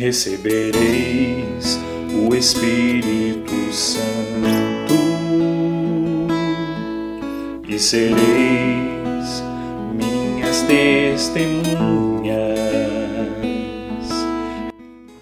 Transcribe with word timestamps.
recebereis 0.00 1.78
o 2.26 2.34
Espírito 2.34 3.70
Santo 3.70 4.94
e 7.68 7.78
sereis 7.78 9.42
minhas 9.94 10.62
testemunhas. 10.62 11.68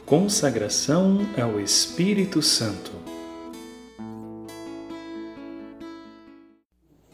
Consagração 0.07 1.27
ao 1.37 1.59
Espírito 1.59 2.41
Santo. 2.41 2.93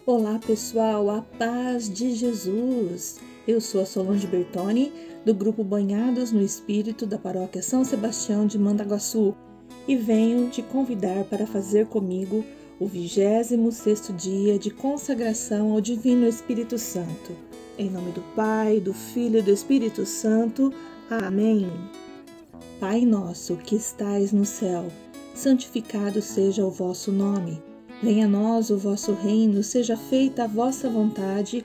Olá 0.05 0.39
pessoal, 0.39 1.09
a 1.09 1.23
paz 1.23 1.91
de 1.91 2.15
Jesus. 2.15 3.19
Eu 3.47 3.61
sou 3.61 3.83
a 3.83 3.87
Solange 3.87 4.27
Bertoni, 4.27 4.91
do 5.23 5.35
grupo 5.35 5.63
Banhados 5.63 6.33
no 6.33 6.41
Espírito 6.41 7.05
da 7.05 7.19
Paróquia 7.19 7.63
São 7.63 7.85
Sebastião 7.85 8.47
de 8.47 8.59
Mandaguaçu, 8.59 9.35
e 9.87 9.95
venho 9.95 10.49
te 10.49 10.63
convidar 10.63 11.25
para 11.25 11.47
fazer 11.47 11.87
comigo 11.87 12.43
o 12.81 12.89
26º 12.89 14.17
dia 14.17 14.59
de 14.59 14.71
consagração 14.71 15.73
ao 15.73 15.81
Divino 15.83 16.27
Espírito 16.27 16.79
Santo. 16.79 17.33
Em 17.79 17.91
nome 17.91 18.13
do 18.13 18.23
Pai, 18.35 18.81
do 18.81 18.95
Filho 18.95 19.41
e 19.41 19.43
do 19.43 19.51
Espírito 19.51 20.07
Santo. 20.07 20.73
Amém. 21.11 21.71
Pai 22.81 23.05
nosso 23.05 23.57
que 23.57 23.77
estais 23.77 24.33
no 24.33 24.47
céu, 24.47 24.87
santificado 25.35 26.23
seja 26.23 26.65
o 26.65 26.71
vosso 26.71 27.13
nome. 27.13 27.63
Venha 28.03 28.25
a 28.25 28.29
nós 28.29 28.71
o 28.71 28.79
vosso 28.79 29.13
reino, 29.13 29.63
seja 29.63 29.99
feita 29.99 30.45
a 30.45 30.47
vossa 30.47 30.89
vontade, 30.89 31.65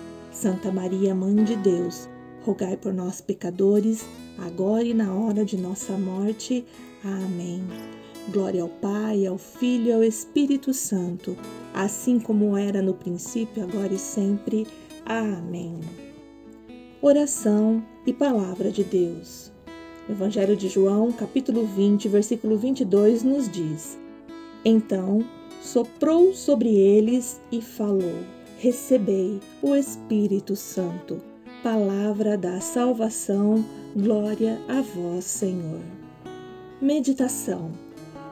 Santa 0.31 0.71
Maria, 0.71 1.13
Mãe 1.13 1.43
de 1.43 1.57
Deus, 1.57 2.09
rogai 2.41 2.77
por 2.77 2.93
nós, 2.93 3.19
pecadores, 3.19 4.05
agora 4.37 4.83
e 4.83 4.93
na 4.93 5.13
hora 5.13 5.43
de 5.43 5.57
nossa 5.57 5.91
morte. 5.97 6.65
Amém. 7.03 7.61
Glória 8.31 8.61
ao 8.61 8.69
Pai, 8.69 9.25
ao 9.25 9.37
Filho 9.37 9.87
e 9.87 9.91
ao 9.91 10.03
Espírito 10.03 10.73
Santo, 10.73 11.35
assim 11.73 12.17
como 12.17 12.55
era 12.55 12.81
no 12.81 12.93
princípio, 12.93 13.61
agora 13.61 13.93
e 13.93 13.99
sempre. 13.99 14.65
Amém. 15.05 15.81
Oração 17.01 17.83
e 18.07 18.13
Palavra 18.13 18.71
de 18.71 18.85
Deus. 18.85 19.51
O 20.07 20.13
Evangelho 20.13 20.55
de 20.55 20.69
João, 20.69 21.11
capítulo 21.11 21.65
20, 21.65 22.07
versículo 22.07 22.57
22, 22.57 23.23
nos 23.23 23.49
diz: 23.49 23.99
Então 24.63 25.25
soprou 25.61 26.33
sobre 26.33 26.69
eles 26.69 27.41
e 27.51 27.61
falou 27.61 28.40
recebei 28.61 29.39
o 29.59 29.75
Espírito 29.75 30.55
Santo. 30.55 31.19
Palavra 31.63 32.37
da 32.37 32.61
salvação, 32.61 33.65
glória 33.95 34.61
a 34.67 34.81
vós, 34.81 35.25
Senhor. 35.25 35.81
Meditação: 36.79 37.71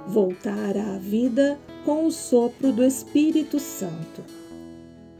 Voltar 0.07 0.77
à 0.77 0.99
vida 0.99 1.59
com 1.83 2.05
o 2.05 2.11
sopro 2.11 2.71
do 2.71 2.83
Espírito 2.83 3.59
Santo. 3.59 4.23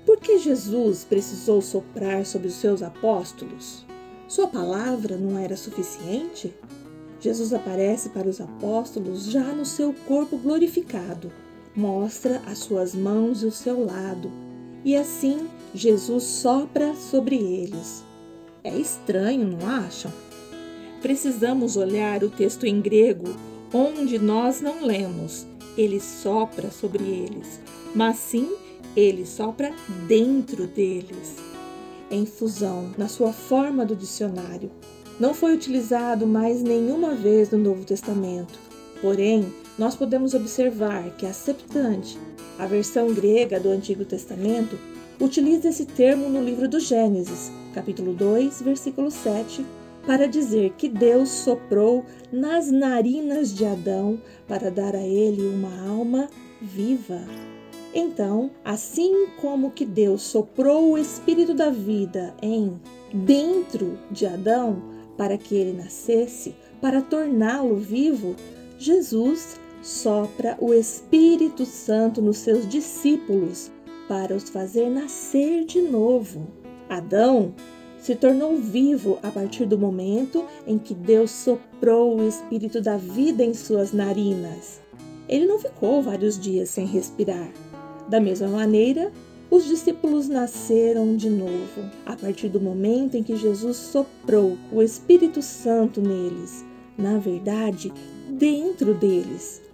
Por 0.05 0.19
que 0.19 0.37
Jesus 0.37 1.03
precisou 1.05 1.59
soprar 1.59 2.23
sobre 2.23 2.47
os 2.47 2.53
seus 2.53 2.83
apóstolos? 2.83 3.83
Sua 4.27 4.45
palavra 4.45 5.17
não 5.17 5.39
era 5.39 5.57
suficiente? 5.57 6.53
Jesus 7.19 7.51
aparece 7.51 8.09
para 8.09 8.29
os 8.29 8.39
apóstolos 8.39 9.25
já 9.25 9.55
no 9.55 9.65
seu 9.65 9.91
corpo 10.07 10.37
glorificado, 10.37 11.31
mostra 11.75 12.43
as 12.45 12.59
suas 12.59 12.93
mãos 12.93 13.41
e 13.41 13.47
o 13.47 13.51
seu 13.51 13.83
lado, 13.83 14.31
e 14.83 14.95
assim 14.95 15.47
Jesus 15.73 16.23
sopra 16.23 16.95
sobre 16.95 17.35
eles. 17.35 18.03
É 18.63 18.75
estranho, 18.75 19.47
não 19.47 19.67
acham? 19.67 20.11
Precisamos 21.01 21.77
olhar 21.77 22.23
o 22.23 22.29
texto 22.29 22.65
em 22.65 22.81
grego, 22.81 23.35
onde 23.73 24.19
nós 24.19 24.61
não 24.61 24.85
lemos. 24.85 25.45
Ele 25.77 25.99
sopra 25.99 26.69
sobre 26.71 27.03
eles, 27.03 27.61
mas 27.95 28.17
sim 28.17 28.49
ele 28.95 29.25
sopra 29.25 29.71
dentro 30.07 30.67
deles. 30.67 31.35
Em 32.11 32.25
fusão, 32.25 32.91
na 32.97 33.07
sua 33.07 33.31
forma 33.31 33.85
do 33.85 33.95
dicionário, 33.95 34.71
não 35.19 35.33
foi 35.33 35.53
utilizado 35.53 36.25
mais 36.25 36.61
nenhuma 36.63 37.13
vez 37.13 37.51
no 37.51 37.57
Novo 37.57 37.85
Testamento. 37.85 38.59
Porém, 39.01 39.53
nós 39.77 39.95
podemos 39.95 40.33
observar 40.33 41.15
que 41.15 41.25
a 41.25 41.33
Septante 41.33 42.17
a 42.59 42.65
versão 42.65 43.13
grega 43.13 43.57
do 43.57 43.69
Antigo 43.69 44.03
Testamento 44.03 44.77
utiliza 45.19 45.69
esse 45.69 45.85
termo 45.85 46.29
no 46.29 46.43
livro 46.43 46.67
do 46.67 46.79
Gênesis, 46.79 47.49
capítulo 47.73 48.13
2, 48.13 48.61
versículo 48.61 49.09
7, 49.09 49.65
para 50.05 50.27
dizer 50.27 50.73
que 50.77 50.89
Deus 50.89 51.29
soprou 51.29 52.05
nas 52.31 52.69
narinas 52.69 53.55
de 53.55 53.65
Adão 53.65 54.21
para 54.45 54.69
dar 54.69 54.93
a 54.93 55.01
ele 55.01 55.47
uma 55.47 55.89
alma 55.89 56.29
viva. 56.61 57.21
Então, 57.93 58.51
assim 58.63 59.27
como 59.41 59.71
que 59.71 59.85
Deus 59.85 60.21
soprou 60.21 60.91
o 60.91 60.97
espírito 60.97 61.53
da 61.53 61.69
vida 61.69 62.35
em 62.41 62.79
dentro 63.13 63.97
de 64.11 64.25
Adão 64.25 64.83
para 65.17 65.37
que 65.37 65.55
ele 65.55 65.77
nascesse, 65.77 66.55
para 66.81 67.01
torná-lo 67.01 67.75
vivo, 67.77 68.35
Jesus 68.77 69.59
sopra 69.81 70.57
o 70.59 70.73
Espírito 70.73 71.65
Santo 71.65 72.21
nos 72.21 72.37
seus 72.37 72.67
discípulos 72.67 73.71
para 74.07 74.35
os 74.35 74.49
fazer 74.49 74.89
nascer 74.89 75.65
de 75.65 75.81
novo. 75.81 76.47
Adão 76.89 77.53
se 77.99 78.15
tornou 78.15 78.55
vivo 78.57 79.19
a 79.21 79.29
partir 79.29 79.65
do 79.65 79.77
momento 79.77 80.45
em 80.65 80.77
que 80.77 80.93
Deus 80.93 81.31
soprou 81.31 82.17
o 82.17 82.27
espírito 82.27 82.81
da 82.81 82.97
vida 82.97 83.43
em 83.43 83.53
suas 83.53 83.91
narinas. 83.91 84.81
Ele 85.27 85.45
não 85.45 85.59
ficou 85.59 86.01
vários 86.01 86.39
dias 86.39 86.69
sem 86.69 86.85
respirar. 86.87 87.51
Da 88.07 88.19
mesma 88.19 88.47
maneira, 88.47 89.11
os 89.51 89.65
discípulos 89.65 90.27
nasceram 90.27 91.15
de 91.15 91.29
novo 91.29 91.89
a 92.05 92.15
partir 92.15 92.49
do 92.49 92.59
momento 92.59 93.15
em 93.15 93.23
que 93.23 93.35
Jesus 93.35 93.77
soprou 93.77 94.57
o 94.71 94.81
Espírito 94.81 95.41
Santo 95.41 96.01
neles, 96.01 96.65
na 96.97 97.17
verdade, 97.17 97.91
dentro 98.29 98.93
deles. 98.93 99.68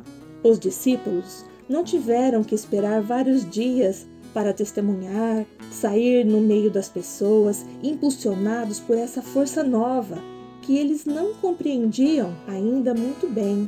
Os 0.46 0.60
discípulos 0.60 1.44
não 1.68 1.84
tiveram 1.84 2.44
que 2.44 2.54
esperar 2.54 3.02
vários 3.02 3.50
dias 3.50 4.06
para 4.32 4.54
testemunhar, 4.54 5.44
sair 5.72 6.24
no 6.24 6.40
meio 6.40 6.70
das 6.70 6.88
pessoas, 6.88 7.66
impulsionados 7.82 8.80
por 8.80 8.96
essa 8.96 9.24
força 9.24 9.64
nova 9.64 10.20
que 10.62 10.78
eles 10.78 11.04
não 11.04 11.34
compreendiam 11.34 12.32
ainda 12.48 12.94
muito 12.94 13.28
bem. 13.28 13.68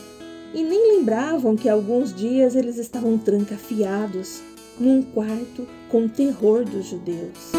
E 0.54 0.62
nem 0.62 0.98
lembravam 0.98 1.56
que 1.56 1.68
alguns 1.68 2.14
dias 2.14 2.56
eles 2.56 2.78
estavam 2.78 3.18
trancafiados 3.18 4.44
num 4.80 5.02
quarto 5.02 5.68
com 5.90 6.08
terror 6.08 6.64
dos 6.64 6.86
judeus. 6.86 7.54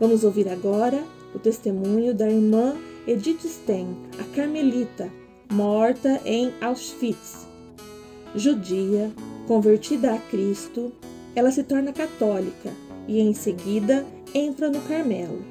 Vamos 0.00 0.24
ouvir 0.24 0.48
agora 0.48 1.04
o 1.36 1.38
testemunho 1.38 2.14
da 2.14 2.28
irmã 2.28 2.74
Edith 3.06 3.46
Stein, 3.46 3.94
a 4.18 4.24
carmelita, 4.34 5.12
morta 5.52 6.20
em 6.24 6.52
Auschwitz. 6.62 7.46
Judia, 8.34 9.12
convertida 9.46 10.14
a 10.14 10.18
Cristo, 10.18 10.90
ela 11.34 11.50
se 11.50 11.62
torna 11.62 11.92
católica 11.92 12.72
e 13.06 13.20
em 13.20 13.34
seguida 13.34 14.04
entra 14.34 14.70
no 14.70 14.80
Carmelo. 14.80 15.44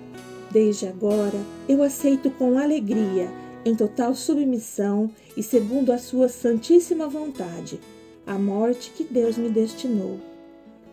Desde 0.51 0.87
agora, 0.87 1.39
eu 1.69 1.83
aceito 1.83 2.31
com 2.31 2.57
alegria, 2.57 3.29
em 3.63 3.75
total 3.75 4.15
submissão 4.15 5.09
e 5.37 5.43
segundo 5.43 5.91
a 5.91 5.97
Sua 5.97 6.27
Santíssima 6.27 7.07
Vontade, 7.07 7.79
a 8.25 8.37
morte 8.39 8.91
que 8.91 9.03
Deus 9.03 9.37
me 9.37 9.49
destinou. 9.49 10.19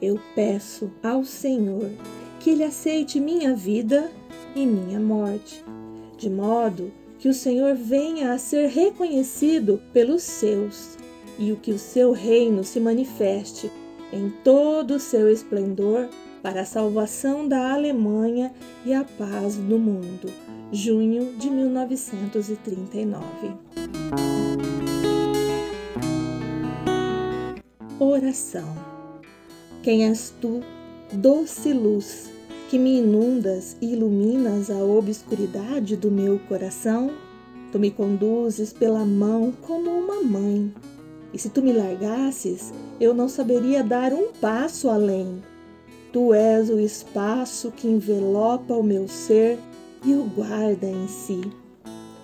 Eu 0.00 0.20
peço 0.34 0.90
ao 1.02 1.24
Senhor 1.24 1.90
que 2.40 2.50
Ele 2.50 2.64
aceite 2.64 3.20
minha 3.20 3.54
vida 3.54 4.10
e 4.54 4.66
minha 4.66 5.00
morte, 5.00 5.64
de 6.16 6.28
modo 6.28 6.92
que 7.18 7.28
o 7.28 7.34
Senhor 7.34 7.74
venha 7.74 8.32
a 8.32 8.38
ser 8.38 8.68
reconhecido 8.68 9.80
pelos 9.92 10.22
seus 10.22 10.98
e 11.38 11.52
o 11.52 11.56
que 11.56 11.70
o 11.70 11.78
seu 11.78 12.12
reino 12.12 12.64
se 12.64 12.80
manifeste 12.80 13.70
em 14.12 14.28
todo 14.44 14.96
o 14.96 15.00
seu 15.00 15.30
esplendor 15.30 16.08
para 16.42 16.62
a 16.62 16.66
salvação 16.66 17.46
da 17.48 17.72
Alemanha 17.72 18.52
e 18.84 18.92
a 18.92 19.04
paz 19.04 19.56
no 19.56 19.78
mundo. 19.78 20.28
Junho 20.72 21.34
de 21.38 21.48
1939. 21.48 23.22
Oração. 27.98 28.74
Quem 29.82 30.06
és 30.06 30.34
tu, 30.40 30.60
doce 31.12 31.72
luz, 31.72 32.30
que 32.72 32.78
me 32.78 33.00
inundas 33.00 33.76
e 33.82 33.92
iluminas 33.92 34.70
a 34.70 34.82
obscuridade 34.82 35.94
do 35.94 36.10
meu 36.10 36.38
coração? 36.48 37.10
Tu 37.70 37.78
me 37.78 37.90
conduzes 37.90 38.72
pela 38.72 39.04
mão 39.04 39.52
como 39.60 39.90
uma 39.90 40.22
mãe. 40.22 40.72
E 41.34 41.38
se 41.38 41.50
tu 41.50 41.60
me 41.60 41.70
largasses, 41.70 42.72
eu 42.98 43.12
não 43.12 43.28
saberia 43.28 43.84
dar 43.84 44.14
um 44.14 44.32
passo 44.32 44.88
além 44.88 45.42
Tu 46.12 46.32
és 46.32 46.70
o 46.70 46.78
espaço 46.80 47.70
que 47.70 47.86
envelopa 47.86 48.72
o 48.72 48.82
meu 48.82 49.06
ser 49.06 49.58
e 50.02 50.14
o 50.14 50.24
guarda 50.24 50.86
em 50.86 51.08
si. 51.08 51.42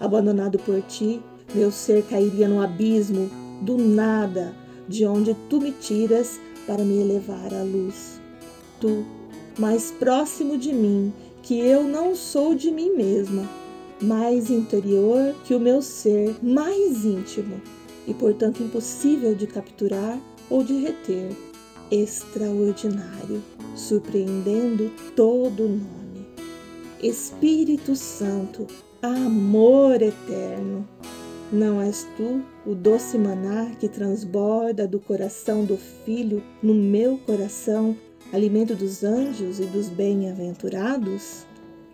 Abandonado 0.00 0.58
por 0.58 0.80
ti, 0.80 1.22
meu 1.54 1.70
ser 1.70 2.04
cairia 2.04 2.48
no 2.48 2.62
abismo 2.62 3.30
do 3.60 3.76
nada, 3.76 4.54
de 4.88 5.04
onde 5.04 5.34
tu 5.50 5.60
me 5.60 5.72
tiras 5.72 6.40
para 6.66 6.84
me 6.84 7.02
elevar 7.02 7.52
à 7.52 7.62
luz. 7.62 8.18
Tu, 8.80 9.06
mais 9.58 9.90
próximo 9.90 10.56
de 10.56 10.72
mim, 10.72 11.12
que 11.43 11.58
eu 11.58 11.82
não 11.82 12.14
sou 12.14 12.55
de 12.55 12.70
mim 12.70 12.90
mesma, 12.90 13.49
mais 14.00 14.50
interior 14.50 15.34
que 15.44 15.55
o 15.55 15.60
meu 15.60 15.82
ser, 15.82 16.37
mais 16.43 17.05
íntimo 17.05 17.60
e 18.06 18.14
portanto 18.14 18.62
impossível 18.62 19.34
de 19.34 19.46
capturar 19.46 20.19
ou 20.49 20.62
de 20.62 20.81
reter 20.81 21.31
extraordinário, 21.90 23.43
surpreendendo 23.75 24.90
todo 25.16 25.64
o 25.64 25.69
nome. 25.69 26.26
Espírito 27.02 27.94
Santo, 27.96 28.66
amor 29.02 30.02
eterno, 30.02 30.87
não 31.50 31.81
és 31.81 32.06
tu 32.16 32.43
o 32.66 32.75
doce 32.75 33.16
maná 33.16 33.70
que 33.78 33.88
transborda 33.88 34.87
do 34.87 35.00
coração 35.00 35.64
do 35.64 35.76
Filho 35.76 36.43
no 36.62 36.75
meu 36.75 37.16
coração, 37.19 37.96
alimento 38.32 38.75
dos 38.75 39.02
anjos 39.02 39.60
e 39.60 39.64
dos 39.64 39.88
bem-aventurados? 39.88 41.46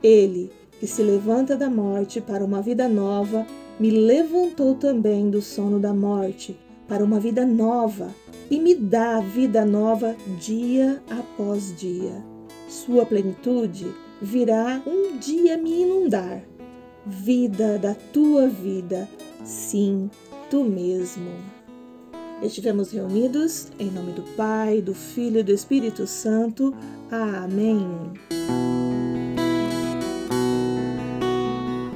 Ele, 0.03 0.51
que 0.79 0.87
se 0.87 1.03
levanta 1.03 1.57
da 1.57 1.71
morte 1.71 2.21
para 2.21 2.45
uma 2.45 2.61
vida 2.61 2.89
nova, 2.89 3.47
me 3.79 3.91
levantou 3.91 4.75
também 4.75 5.31
do 5.31 5.41
sono 5.41 5.81
da 5.81 5.93
morte 5.93 6.57
para 6.87 7.05
uma 7.05 7.19
vida 7.19 7.45
nova 7.45 8.09
e 8.51 8.61
me 8.61 8.75
dá 8.75 9.21
vida 9.21 9.65
nova 9.65 10.15
dia 10.39 11.03
após 11.11 11.75
dia. 11.77 12.23
Sua 12.69 13.07
plenitude 13.07 13.87
virá 14.21 14.83
um 14.87 15.17
dia 15.19 15.57
me 15.57 15.83
inundar. 15.83 16.43
Vida 17.07 17.79
da 17.79 17.95
tua 18.13 18.49
vida, 18.49 19.09
sim, 19.45 20.11
tu 20.51 20.65
mesmo. 20.65 21.31
Estivemos 22.45 22.93
reunidos 22.93 23.69
em 23.79 23.91
nome 23.91 24.13
do 24.13 24.23
Pai, 24.37 24.83
do 24.83 24.95
Filho 24.95 25.41
e 25.41 25.43
do 25.43 25.51
Espírito 25.51 26.07
Santo. 26.07 26.75
Amém. 27.11 27.89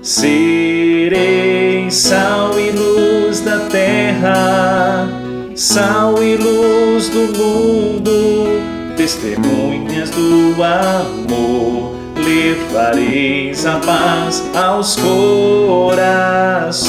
Serei 0.01 1.91
sal 1.91 2.59
e 2.59 2.71
luz 2.71 3.41
da 3.41 3.69
terra 3.69 5.07
sal 5.55 6.23
e 6.23 6.37
luz 6.37 7.09
do 7.09 7.37
mundo, 7.37 8.95
testemunhas 8.97 10.09
do 10.11 10.55
amor, 10.63 11.97
levareis 12.17 13.67
a 13.67 13.81
paz 13.81 14.45
aos 14.55 14.97
corações. 14.97 16.89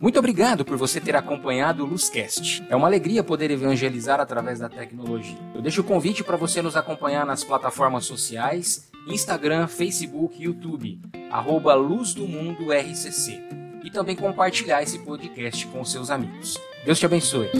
Muito 0.00 0.18
obrigado 0.18 0.64
por 0.64 0.78
você 0.78 0.98
ter 0.98 1.14
acompanhado 1.14 1.84
o 1.84 1.86
Luzcast. 1.86 2.64
É 2.70 2.74
uma 2.74 2.86
alegria 2.86 3.22
poder 3.22 3.50
evangelizar 3.50 4.18
através 4.18 4.58
da 4.58 4.66
tecnologia. 4.66 5.36
Eu 5.54 5.60
deixo 5.60 5.82
o 5.82 5.84
convite 5.84 6.24
para 6.24 6.38
você 6.38 6.62
nos 6.62 6.74
acompanhar 6.74 7.26
nas 7.26 7.44
plataformas 7.44 8.06
sociais, 8.06 8.90
Instagram, 9.06 9.66
Facebook, 9.66 10.42
YouTube, 10.42 10.98
arroba 11.30 11.74
Luz 11.74 12.14
do 12.14 12.26
Mundo 12.26 12.72
RCC 12.72 13.42
e 13.84 13.90
também 13.90 14.16
compartilhar 14.16 14.82
esse 14.82 14.98
podcast 15.00 15.66
com 15.66 15.84
seus 15.84 16.10
amigos. 16.10 16.56
Deus 16.82 16.98
te 16.98 17.04
abençoe. 17.04 17.50